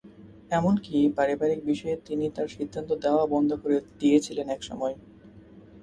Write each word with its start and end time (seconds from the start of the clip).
এমনকি 0.51 0.95
পারিবারিক 1.17 1.59
বিষয়ে 1.65 1.95
তিনি 2.05 2.25
তার 2.29 2.47
সিদ্ধান্ত 2.47 2.89
দেওয়াও 3.03 3.31
বন্ধ 3.33 3.49
করে 3.55 3.77
দিয়েছিলেন 3.99 4.47
একসময়। 4.49 4.95